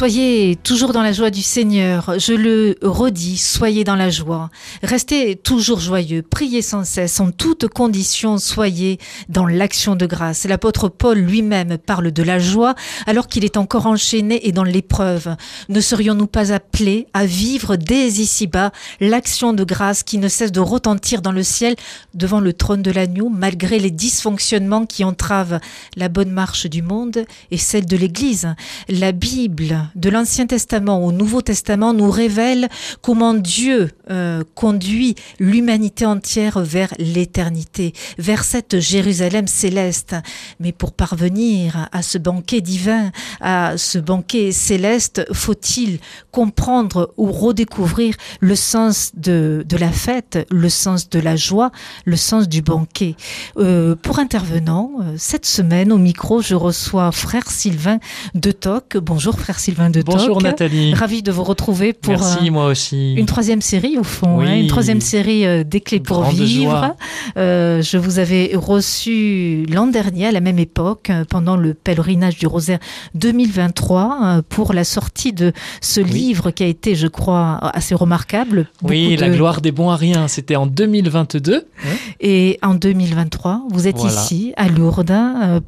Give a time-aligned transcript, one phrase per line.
[0.00, 2.18] Soyez toujours dans la joie du Seigneur.
[2.18, 4.48] Je le redis, soyez dans la joie.
[4.82, 6.22] Restez toujours joyeux.
[6.22, 7.20] Priez sans cesse.
[7.20, 10.46] En toutes conditions, soyez dans l'action de grâce.
[10.46, 12.74] L'apôtre Paul lui-même parle de la joie
[13.06, 15.36] alors qu'il est encore enchaîné et dans l'épreuve.
[15.68, 20.60] Ne serions-nous pas appelés à vivre dès ici-bas l'action de grâce qui ne cesse de
[20.60, 21.76] retentir dans le ciel
[22.14, 25.60] devant le trône de l'agneau malgré les dysfonctionnements qui entravent
[25.94, 28.54] la bonne marche du monde et celle de l'Église?
[28.88, 32.68] La Bible de l'Ancien Testament au Nouveau Testament nous révèle
[33.02, 40.16] comment Dieu euh, conduit l'humanité entière vers l'éternité, vers cette Jérusalem céleste.
[40.58, 45.98] Mais pour parvenir à ce banquet divin, à ce banquet céleste, faut-il
[46.30, 51.70] comprendre ou redécouvrir le sens de, de, la fête, le sens de la joie,
[52.04, 53.14] le sens du banquet?
[53.56, 57.98] Euh, pour intervenant, euh, cette semaine au micro, je reçois frère Sylvain
[58.34, 58.96] de Toc.
[58.96, 59.79] Bonjour frère Sylvain.
[60.04, 60.92] Bonjour Nathalie.
[60.92, 63.14] Ravi de vous retrouver pour Merci, euh, moi aussi.
[63.14, 66.94] une troisième série au fond, hein, une troisième série euh, des clés pour vivre.
[67.38, 72.46] Euh, je vous avais reçu l'an dernier à la même époque pendant le pèlerinage du
[72.46, 72.78] Rosaire
[73.14, 78.68] 2023 pour la sortie de ce livre qui a été, je crois, assez remarquable.
[78.82, 80.28] Oui, la gloire des bons à rien.
[80.28, 81.66] C'était en 2022.
[82.20, 85.14] Et en 2023, vous êtes ici à Lourdes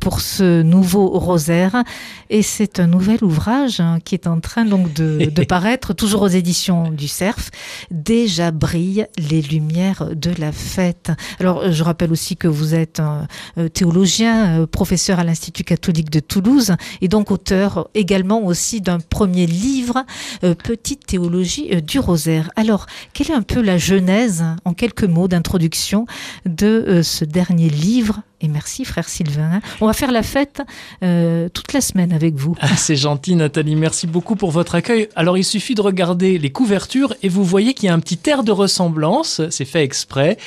[0.01, 1.83] pour ce nouveau Rosaire
[2.29, 6.23] et c'est un nouvel ouvrage hein, qui est en train donc de, de paraître, toujours
[6.23, 7.51] aux éditions du Cerf.
[7.91, 11.11] Déjà brillent les lumières de la fête.
[11.41, 13.27] Alors, je rappelle aussi que vous êtes un
[13.59, 18.99] euh, théologien, euh, professeur à l'Institut catholique de Toulouse, et donc auteur également aussi d'un
[18.99, 20.05] premier livre,
[20.45, 22.51] euh, Petite théologie du rosaire.
[22.57, 26.07] Alors, quelle est un peu la genèse, en quelques mots d'introduction,
[26.47, 29.61] de ce dernier livre et merci, frère Sylvain.
[29.81, 30.63] On va faire la fête
[31.03, 32.57] euh, toute la semaine avec vous.
[32.61, 33.77] Ah, c'est gentil, Nathalie.
[33.77, 35.09] Merci beaucoup pour votre accueil.
[35.15, 38.19] Alors, il suffit de regarder les couvertures et vous voyez qu'il y a un petit
[38.29, 39.41] air de ressemblance.
[39.51, 40.39] C'est fait exprès.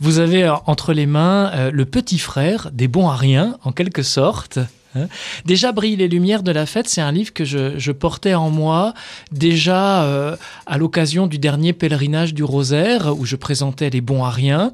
[0.00, 3.72] Vous avez euh, entre les mains euh, le petit frère des bons à rien, en
[3.72, 4.58] quelque sorte.
[4.94, 5.08] Hein.
[5.44, 8.92] déjà, Brille les lumières de la fête, c'est un livre que je, portais en moi
[9.30, 14.30] déjà euh, à l'occasion du dernier pèlerinage du Rosaire où je présentais les bons à
[14.30, 14.72] rien.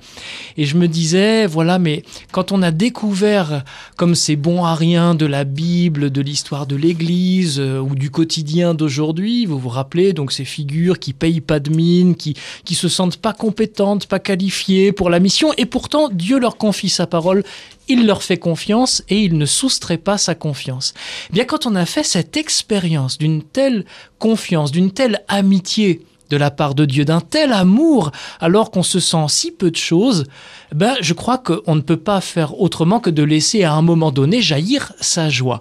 [0.56, 3.62] Et je me disais, voilà, mais quand on a découvert
[3.97, 8.10] comme ces bons à rien de la Bible, de l'histoire de l'Église euh, ou du
[8.10, 12.75] quotidien d'aujourd'hui, vous vous rappelez, donc ces figures qui payent pas de mine, qui, qui
[12.75, 17.06] se sentent pas compétentes, pas qualifiées pour la mission, et pourtant Dieu leur confie sa
[17.06, 17.44] parole
[17.90, 20.94] il leur fait confiance et il ne soustrait pas sa confiance.
[21.30, 23.84] Eh bien, quand on a fait cette expérience d'une telle
[24.18, 29.00] confiance, d'une telle amitié de la part de Dieu, d'un tel amour, alors qu'on se
[29.00, 30.24] sent si peu de choses,
[30.74, 34.12] ben, je crois qu'on ne peut pas faire autrement que de laisser à un moment
[34.12, 35.60] donné jaillir sa joie.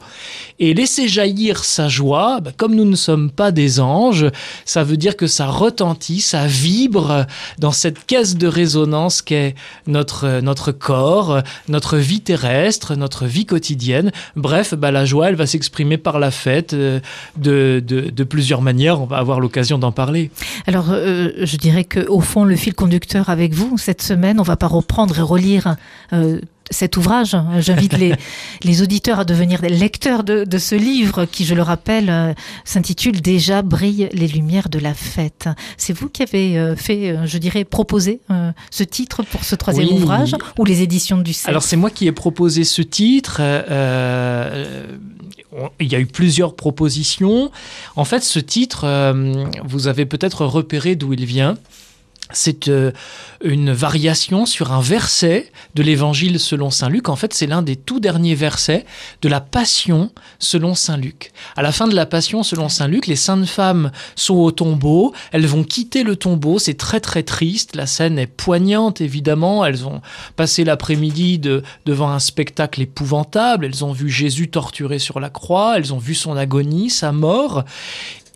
[0.59, 4.27] Et laisser jaillir sa joie, ben, comme nous ne sommes pas des anges,
[4.65, 7.25] ça veut dire que ça retentit, ça vibre
[7.57, 9.55] dans cette caisse de résonance qu'est
[9.87, 14.11] notre, notre corps, notre vie terrestre, notre vie quotidienne.
[14.35, 16.99] Bref, ben, la joie, elle va s'exprimer par la fête euh,
[17.37, 19.01] de, de, de, plusieurs manières.
[19.01, 20.29] On va avoir l'occasion d'en parler.
[20.67, 24.43] Alors, euh, je dirais que au fond, le fil conducteur avec vous cette semaine, on
[24.43, 25.75] va pas reprendre et relire
[26.13, 26.39] euh,
[26.69, 27.35] cet ouvrage.
[27.59, 28.13] J'invite les,
[28.63, 32.33] les auditeurs à devenir des lecteurs de, de ce livre qui, je le rappelle, euh,
[32.63, 35.49] s'intitule Déjà brillent les lumières de la fête.
[35.77, 38.21] C'est vous qui avez euh, fait, euh, je dirais, proposé
[38.71, 39.93] ce titre pour ce troisième oui.
[39.93, 43.41] ouvrage ou les éditions du CERF Alors c'est moi qui ai proposé ce titre.
[45.79, 47.51] Il y a eu plusieurs propositions.
[47.95, 51.55] En fait, ce titre, euh, vous avez peut-être repéré d'où il vient.
[52.31, 52.91] C'est euh,
[53.43, 57.09] une variation sur un verset de l'évangile selon saint Luc.
[57.09, 58.85] En fait, c'est l'un des tout derniers versets
[59.23, 61.31] de la Passion selon saint Luc.
[61.55, 65.13] À la fin de la Passion selon saint Luc, les saintes femmes sont au tombeau,
[65.31, 69.87] elles vont quitter le tombeau, c'est très très triste, la scène est poignante évidemment, elles
[69.87, 70.01] ont
[70.35, 75.77] passé l'après-midi de, devant un spectacle épouvantable, elles ont vu Jésus torturé sur la croix,
[75.77, 77.63] elles ont vu son agonie, sa mort,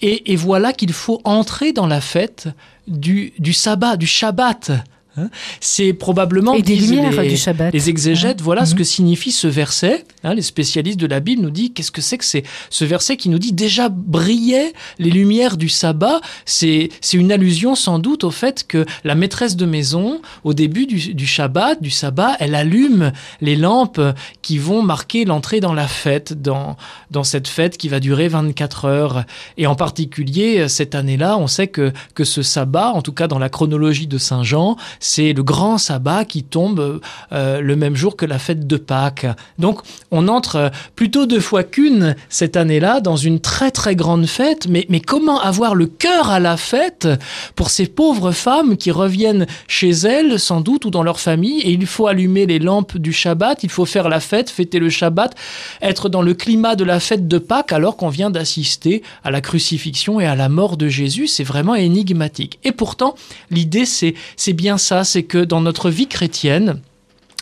[0.06, 2.50] et, voilà qu'il faut entrer dans la fête
[2.88, 4.72] du sabbat, du Shabbat.
[5.18, 5.30] Hein.
[5.60, 7.74] C'est probablement et des lumières les, du Shabbat.
[7.74, 8.40] les exégètes.
[8.40, 8.44] Hein.
[8.44, 8.78] Voilà ce Mhm.
[8.80, 10.06] que signifie ce verset.
[10.24, 13.18] Hein, les spécialistes de la Bible nous disent qu'est-ce que c'est que c'est ce verset
[13.18, 16.20] qui nous dit déjà brillaient les lumières du sabbat.
[16.46, 20.86] C'est c'est une allusion sans doute au fait que la maîtresse de maison, au début
[20.86, 23.12] du, du Shabbat, du sabbat, elle allume
[23.42, 24.02] les lampes
[24.42, 26.76] qui vont marquer l'entrée dans la fête, dans
[27.12, 29.26] dans cette fête qui va durer 24 heures.
[29.58, 33.40] Et en particulier cette année-là, on sait que que ce sabbat, en tout cas dans
[33.40, 37.02] la chronologie de Saint Jean, c'est le grand sabbat qui tombe
[37.34, 39.28] euh, le même jour que la fête de Pâques.
[39.60, 44.26] Donc on entre euh, plutôt deux fois qu'une cette année-là dans une très très grande
[44.26, 47.08] fête, mais, comment avoir le cœur à la fête
[47.56, 51.60] pour ces pauvres femmes qui reviennent chez elles sans doute ou dans leur famille?
[51.62, 54.90] Et il faut allumer les lampes du Shabbat, il faut faire la fête, fêter le
[54.90, 55.36] Shabbat,
[55.82, 59.42] être dans le climat de la fête de Pâques alors qu'on vient d'assister à la
[59.42, 62.60] crucifixion et à la mort de Jésus, c'est vraiment énigmatique.
[62.64, 63.16] Et pourtant,
[63.52, 66.80] l'idée c'est bien ça, c'est que dans notre vie chrétienne,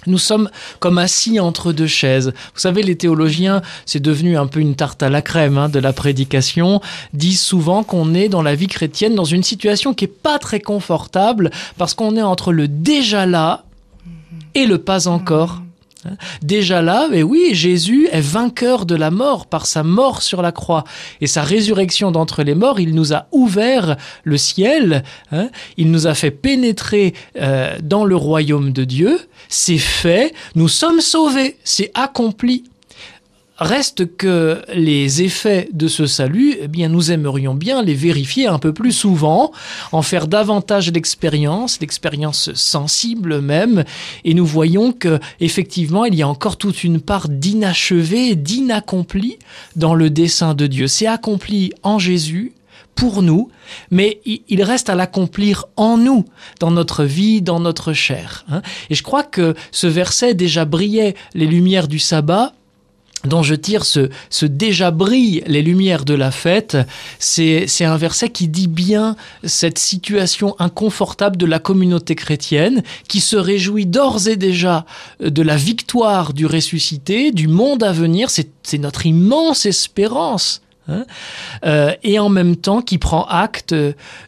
[0.07, 0.50] nous sommes
[0.80, 2.33] comme assis entre deux chaises.
[2.53, 5.80] Vous savez, les théologiens, c'est devenu un peu une tarte à la crème hein, de
[5.80, 6.81] la prédication,
[7.13, 10.59] disent souvent qu'on est dans la vie chrétienne dans une situation qui est pas très
[10.59, 13.65] confortable parce qu'on est entre le déjà là
[14.56, 15.62] et le pas encore.
[16.06, 16.15] Hein.
[16.42, 20.51] Déjà là, mais oui, Jésus est vainqueur de la mort par sa mort sur la
[20.51, 20.83] croix
[21.19, 22.80] et sa résurrection d'entre les morts.
[22.80, 28.15] Il nous a ouvert le ciel, hein, il nous a fait pénétrer euh, dans le
[28.15, 29.19] royaume de Dieu.
[29.50, 32.63] C'est fait, nous sommes sauvés, c'est accompli.
[33.62, 38.58] Reste que les effets de ce salut, eh bien, nous aimerions bien les vérifier un
[38.58, 39.52] peu plus souvent,
[39.92, 43.84] en faire davantage l'expérience, l'expérience sensible même,
[44.25, 49.38] et nous voyons que effectivement, il y a encore toute une part d'inachevé, d'inaccompli
[49.75, 50.88] dans le dessein de Dieu.
[50.88, 52.54] C'est accompli en Jésus,
[52.96, 53.50] pour nous,
[53.92, 56.25] mais il reste à l'accomplir en nous,
[56.60, 58.44] dans notre vie, dans notre chair.
[58.50, 58.64] hein.
[58.90, 62.54] Et je crois que ce verset déjà brillait les lumières du sabbat
[63.25, 66.77] dont je tire ce, ce déjà brille les lumières de la fête,
[67.19, 73.35] c'est un verset qui dit bien cette situation inconfortable de la communauté chrétienne qui se
[73.35, 74.85] réjouit d'ores et déjà
[75.19, 80.62] de la victoire du ressuscité, du monde à venir, c'est notre immense espérance.
[80.92, 81.06] Hein.
[81.66, 83.76] Euh, et en même temps qui prend acte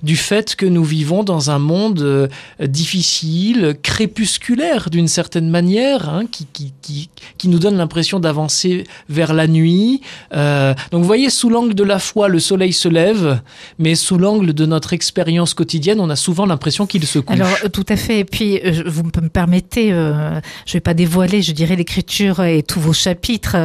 [0.01, 2.27] du fait que nous vivons dans un monde euh,
[2.59, 9.33] difficile, crépusculaire d'une certaine manière, hein, qui, qui, qui, qui nous donne l'impression d'avancer vers
[9.33, 10.01] la nuit.
[10.33, 13.41] Euh, donc vous voyez, sous l'angle de la foi, le soleil se lève,
[13.79, 17.35] mais sous l'angle de notre expérience quotidienne, on a souvent l'impression qu'il se couche.
[17.35, 18.19] Alors tout à fait.
[18.19, 22.93] Et puis vous me permettez, je vais pas dévoiler, je dirais l'écriture et tous vos
[22.93, 23.57] chapitres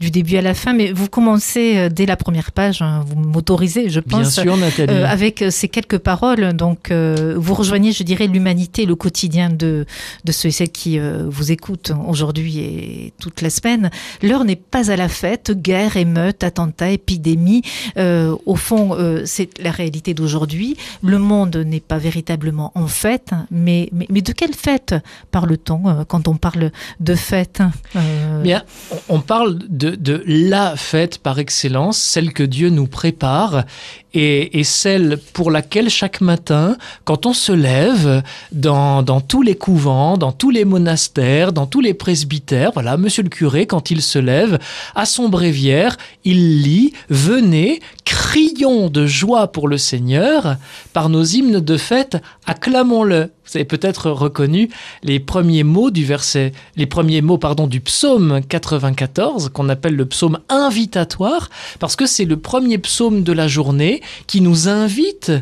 [0.00, 2.82] du début à la fin, mais vous commencez dès la première page.
[2.82, 4.34] hein, vous m'autorisez, je Bien pense.
[4.40, 4.92] sûr, Nathalie.
[4.92, 9.48] euh, avec euh, ces quelques paroles, donc euh, vous rejoignez, je dirais, l'humanité, le quotidien
[9.50, 9.86] de,
[10.24, 13.90] de ceux et celles qui euh, vous écoutent aujourd'hui et toute la semaine.
[14.22, 17.62] L'heure n'est pas à la fête, guerre, émeute, attentats, épidémie.
[17.96, 20.76] Au fond, c'est la réalité d'aujourd'hui.
[21.02, 24.94] Le monde n'est pas véritablement en fête, mais, mais, mais de quelle fête
[25.30, 27.60] parle-t-on quand on parle de fête
[27.96, 28.62] Euh, Bien,
[29.08, 33.64] on on parle de, de la fête par excellence, celle que Dieu nous prépare
[34.14, 38.22] et, celle pour laquelle chaque matin, quand on se lève
[38.52, 43.22] dans, dans tous les couvents, dans tous les monastères, dans tous les presbytères, voilà, monsieur
[43.22, 44.58] le curé, quand il se lève,
[44.94, 50.56] à son bréviaire, il lit Venez, crions de joie pour le Seigneur,
[50.92, 53.30] par nos hymnes de fête, acclamons-le.
[53.52, 54.70] Vous avez peut-être reconnu
[55.02, 60.06] les premiers mots du verset, les premiers mots, pardon, du psaume 94, qu'on appelle le
[60.06, 65.32] psaume invitatoire, parce que c'est le premier psaume de la journée qui nous invite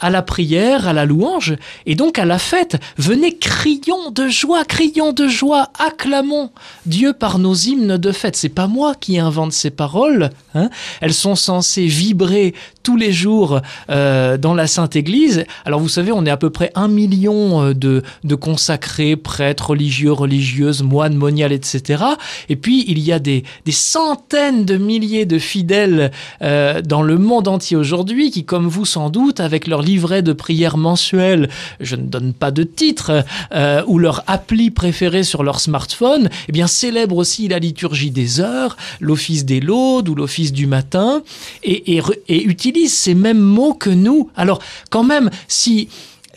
[0.00, 2.76] à la prière, à la louange, et donc à la fête.
[2.96, 6.50] Venez, crions de joie, crions de joie, acclamons
[6.84, 8.36] Dieu par nos hymnes de fête.
[8.36, 10.70] C'est pas moi qui invente ces paroles, hein.
[11.00, 13.60] elles sont censées vibrer tous les jours
[13.90, 15.44] euh, dans la Sainte Église.
[15.64, 19.70] Alors vous savez, on est à peu près un million euh, de, de consacrés, prêtres,
[19.70, 22.04] religieux, religieuses, moines, moniales, etc.
[22.48, 26.12] Et puis il y a des, des centaines de milliers de fidèles
[26.42, 30.32] euh, dans le monde entier aujourd'hui qui, comme vous sans doute, avec leur livret de
[30.32, 31.48] prière mensuel,
[31.80, 36.52] je ne donne pas de titre, euh, ou leur appli préférée sur leur smartphone, eh
[36.52, 41.22] bien célèbrent aussi la liturgie des heures, l'office des laudes ou l'office du matin,
[41.62, 44.30] et, et, utilisent ces mêmes mots que nous.
[44.36, 45.88] Alors quand même, si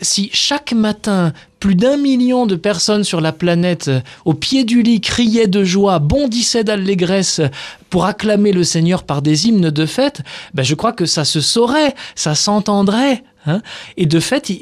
[0.02, 3.90] si chaque matin plus d'un million de personnes sur la planète
[4.24, 7.42] au pied du lit criaient de joie, bondissaient d'allégresse
[7.90, 10.22] pour acclamer le Seigneur par des hymnes de fête,
[10.54, 13.22] ben je crois que ça se saurait, ça s'entendrait.
[13.46, 13.62] Hein.
[13.96, 14.52] Et de fait,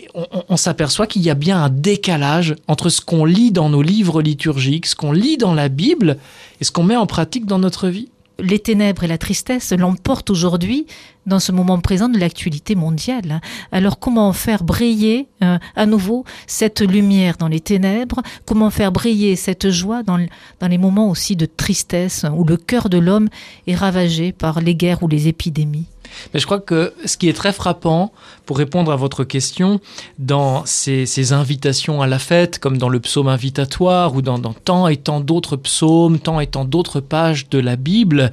[0.48, 4.22] on, s'aperçoit qu'il y a bien un décalage entre ce qu'on lit dans nos livres
[4.22, 6.18] liturgiques, ce qu'on lit dans la Bible
[6.60, 8.08] et ce qu'on met en pratique dans notre vie.
[8.40, 10.86] Les ténèbres et la tristesse l'emportent aujourd'hui
[11.26, 13.40] dans ce moment présent de l'actualité mondiale.
[13.72, 18.22] Alors comment faire briller euh, à nouveau cette lumière dans les ténèbres?
[18.46, 20.24] Comment faire briller cette joie dans,
[20.60, 23.28] dans les moments aussi de tristesse où le cœur de l'homme
[23.66, 25.86] est ravagé par les guerres ou les épidémies?
[26.32, 28.12] Mais je crois que ce qui est très frappant,
[28.46, 29.80] pour répondre à votre question,
[30.18, 34.96] dans ces, invitations à la fête, comme dans le psaume invitatoire ou dans tant et
[34.96, 38.32] tant d'autres psaumes, tant et tant d'autres pages de la Bible,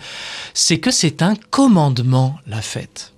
[0.53, 3.14] c'est que c'est un commandement, la fête.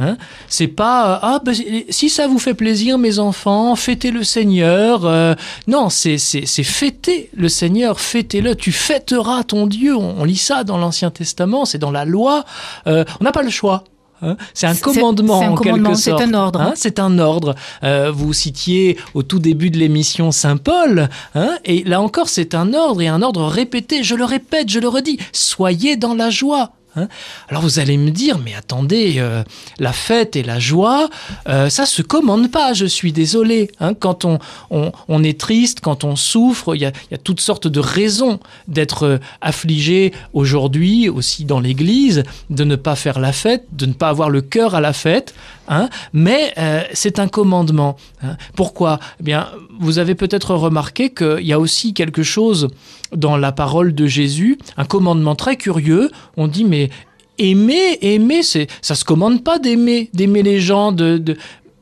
[0.00, 0.16] Hein?
[0.48, 1.54] C'est pas ah ben,
[1.88, 5.36] si ça vous fait plaisir mes enfants fêtez le Seigneur euh,
[5.68, 10.64] non c'est c'est fêter le Seigneur fêtez-le tu fêteras ton Dieu on, on lit ça
[10.64, 12.44] dans l'Ancien Testament c'est dans la loi
[12.88, 13.84] euh, on n'a pas le choix
[14.22, 16.20] Hein c'est un commandement un en commandement, quelque sorte.
[16.20, 16.60] C'est un ordre.
[16.60, 17.54] Hein c'est un ordre.
[17.82, 22.54] Euh, vous citiez au tout début de l'émission Saint Paul, hein et là encore c'est
[22.54, 24.02] un ordre et un ordre répété.
[24.02, 25.18] Je le répète, je le redis.
[25.32, 26.72] Soyez dans la joie.
[26.96, 27.08] Hein
[27.48, 29.42] Alors vous allez me dire, mais attendez, euh,
[29.78, 31.08] la fête et la joie,
[31.48, 33.70] euh, ça se commande pas, je suis désolé.
[33.80, 34.38] Hein quand on,
[34.70, 37.80] on, on, est triste, quand on souffre, il y a, y a, toutes sortes de
[37.80, 43.86] raisons d'être euh, affligé aujourd'hui, aussi dans l'Église, de ne pas faire la fête, de
[43.86, 45.34] ne pas avoir le cœur à la fête.
[45.68, 47.96] Hein mais euh, c'est un commandement.
[48.22, 48.98] Hein Pourquoi?
[49.20, 49.48] Eh bien,
[49.80, 52.68] Vous avez peut-être remarqué qu'il y a aussi quelque chose
[53.12, 56.10] dans la parole de Jésus, un commandement très curieux.
[56.36, 56.90] On dit, mais
[57.38, 60.92] aimer, aimer, c'est, ça se commande pas d'aimer, d'aimer les gens.
[60.92, 61.36] De.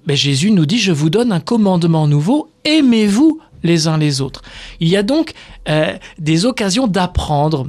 [0.07, 4.43] Mais Jésus nous dit, je vous donne un commandement nouveau, aimez-vous les uns les autres.
[4.81, 5.33] Il y a donc
[5.69, 7.69] euh, des occasions d'apprendre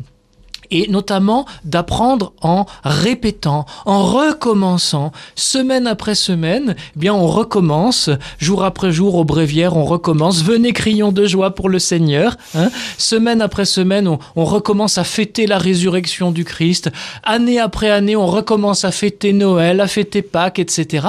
[0.71, 8.63] et notamment d'apprendre en répétant, en recommençant, semaine après semaine, eh bien on recommence, jour
[8.63, 12.69] après jour au bréviaire, on recommence, venez crions de joie pour le Seigneur, hein.
[12.97, 16.91] semaine après semaine, on, on, recommence à fêter la résurrection du Christ,
[17.23, 21.07] année après année, on recommence à fêter Noël, à fêter Pâques, etc.,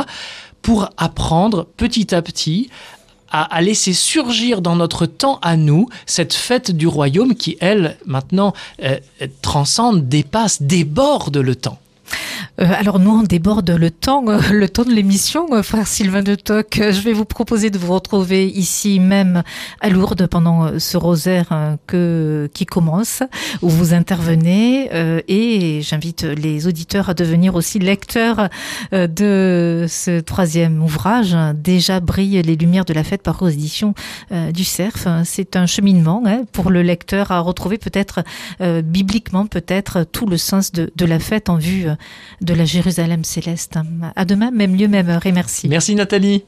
[0.63, 2.71] pour apprendre petit à petit
[3.43, 8.55] à, laisser surgir dans notre temps à nous cette fête du royaume qui, elle, maintenant,
[8.83, 8.99] euh,
[9.43, 11.79] transcende, dépasse, déborde le temps.
[12.61, 16.23] Euh, alors nous, on déborde le temps, euh, le temps de l'émission, euh, frère Sylvain
[16.23, 16.77] de Toc.
[16.79, 19.43] Je vais vous proposer de vous retrouver ici même
[19.81, 23.23] à Lourdes pendant ce rosaire que, qui commence,
[23.63, 24.89] où vous intervenez.
[25.29, 28.49] Et j'invite les auditeurs à devenir aussi lecteurs
[28.93, 31.37] de ce troisième ouvrage.
[31.55, 33.95] Déjà brillent les lumières de la fête par édition
[34.33, 35.07] euh, du Cerf.
[35.25, 38.23] C'est un cheminement hein, pour le lecteur à retrouver peut-être
[38.61, 41.87] bibliquement, peut-être tout le sens de la fête en vue
[42.41, 43.79] de la Jérusalem céleste.
[44.17, 45.69] À demain, même lieu, même heure et merci.
[45.69, 46.45] Merci Nathalie.